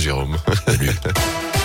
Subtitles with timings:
[0.00, 0.38] Jérôme.
[0.64, 0.98] Salut.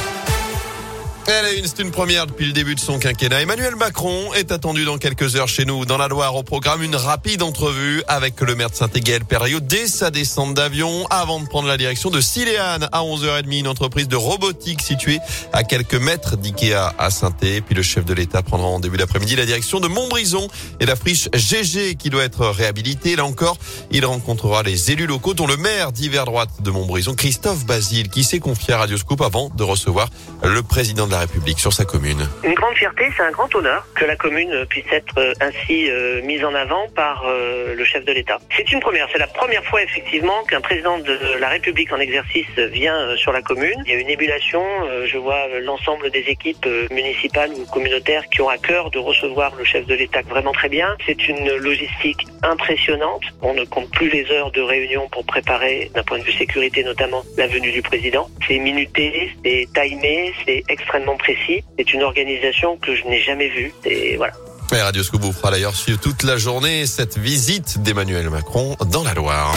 [1.27, 3.41] Elle est une, c'est une première depuis le début de son quinquennat.
[3.41, 6.95] Emmanuel Macron est attendu dans quelques heures chez nous, dans la Loire, au programme une
[6.95, 11.67] rapide entrevue avec le maire de Saint-Égal Période dès sa descente d'avion, avant de prendre
[11.67, 15.19] la direction de Siléane à 11h30, une entreprise de robotique située
[15.51, 19.35] à quelques mètres d'Ikea à saint Puis le chef de l'État prendra en début d'après-midi
[19.35, 20.47] la direction de Montbrison
[20.79, 23.15] et la friche GG qui doit être réhabilitée.
[23.15, 23.57] Là encore,
[23.89, 28.23] il rencontrera les élus locaux, dont le maire d'hiver droite de Montbrison, Christophe Basile, qui
[28.23, 30.09] s'est confié à Radioscoop avant de recevoir
[30.43, 32.27] le président de la République sur sa commune.
[32.43, 36.21] Une grande fierté, c'est un grand honneur que la commune puisse être euh, ainsi euh,
[36.23, 38.37] mise en avant par euh, le chef de l'État.
[38.55, 42.47] C'est une première, c'est la première fois effectivement qu'un président de la République en exercice
[42.57, 43.81] vient sur la commune.
[43.85, 44.63] Il y a une ébullition,
[45.05, 49.63] je vois l'ensemble des équipes municipales ou communautaires qui ont à cœur de recevoir le
[49.63, 50.95] chef de l'État vraiment très bien.
[51.05, 53.23] C'est une logistique impressionnante.
[53.41, 56.83] On ne compte plus les heures de réunion pour préparer, d'un point de vue sécurité
[56.83, 58.29] notamment, la venue du président.
[58.47, 61.63] C'est minuté, c'est timé, c'est extrêmement précis.
[61.77, 63.73] C'est une organisation que je n'ai jamais vue.
[63.85, 64.33] Et voilà.
[64.73, 69.03] Et Radio Scoop vous fera d'ailleurs suivre toute la journée cette visite d'Emmanuel Macron dans
[69.03, 69.55] la Loire.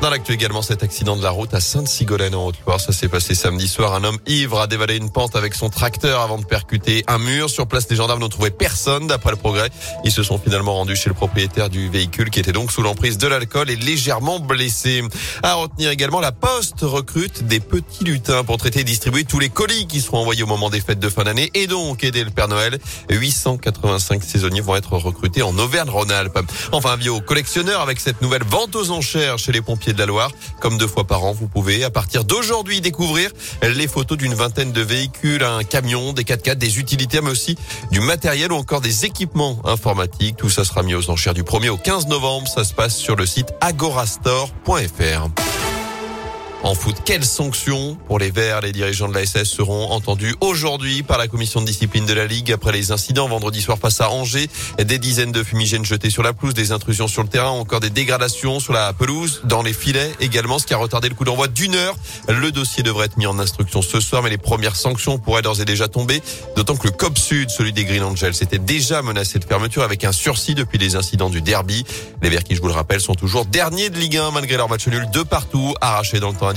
[0.00, 2.80] Dans l'actu également, cet accident de la route à Sainte-Sigolène en Haute-Loire.
[2.80, 3.92] Ça s'est passé samedi soir.
[3.92, 7.50] Un homme ivre a dévalé une pente avec son tracteur avant de percuter un mur.
[7.50, 9.68] Sur place, les gendarmes n'ont trouvé personne d'après le progrès.
[10.04, 13.18] Ils se sont finalement rendus chez le propriétaire du véhicule qui était donc sous l'emprise
[13.18, 15.02] de l'alcool et légèrement blessé.
[15.42, 19.50] À retenir également, la Poste recrute des petits lutins pour traiter et distribuer tous les
[19.50, 22.30] colis qui seront envoyés au moment des fêtes de fin d'année et donc aider le
[22.30, 22.78] Père Noël.
[23.10, 26.38] 885 saisonniers vont être recrutés en Auvergne-Rhône-Alpes.
[26.72, 30.30] Enfin, bio collectionneur avec cette nouvelle vente aux enchères chez les pompiers de la Loire.
[30.60, 33.30] Comme deux fois par an, vous pouvez à partir d'aujourd'hui découvrir
[33.62, 37.56] les photos d'une vingtaine de véhicules, un camion, des 4x4, des utilitaires, mais aussi
[37.90, 40.36] du matériel ou encore des équipements informatiques.
[40.36, 42.48] Tout ça sera mis aux enchères du 1er au 15 novembre.
[42.48, 45.49] Ça se passe sur le site agorastore.fr.
[46.62, 51.02] En foot, quelles sanctions pour les Verts Les dirigeants de la SS seront entendus aujourd'hui
[51.02, 54.10] par la commission de discipline de la Ligue après les incidents vendredi soir face à
[54.10, 54.50] Angers.
[54.78, 57.88] Des dizaines de fumigènes jetés sur la pelouse, des intrusions sur le terrain, encore des
[57.88, 61.48] dégradations sur la pelouse, dans les filets également, ce qui a retardé le coup d'envoi
[61.48, 61.96] d'une heure.
[62.28, 65.62] Le dossier devrait être mis en instruction ce soir, mais les premières sanctions pourraient d'ores
[65.62, 66.20] et déjà tomber,
[66.56, 70.04] d'autant que le COP Sud, celui des Green Angels, était déjà menacé de fermeture avec
[70.04, 71.86] un sursis depuis les incidents du derby.
[72.20, 74.68] Les Verts qui, je vous le rappelle, sont toujours derniers de Ligue 1 malgré leur
[74.68, 76.49] match nul de partout, arraché dans le temps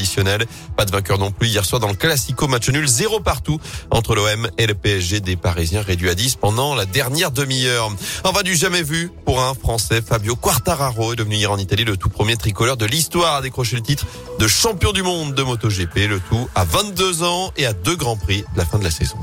[0.76, 3.60] Pas de vainqueur non plus hier soir dans le Classico match nul, zéro partout
[3.92, 7.92] entre l'OM et le PSG des Parisiens réduits à 10 pendant la dernière demi-heure.
[8.24, 10.02] On va du jamais vu pour un Français.
[10.02, 13.76] Fabio Quartararo est devenu hier en Italie le tout premier tricolore de l'histoire à décrocher
[13.76, 14.06] le titre
[14.40, 16.08] de champion du monde de MotoGP.
[16.08, 19.18] Le tout à 22 ans et à deux grands prix la fin de la saison.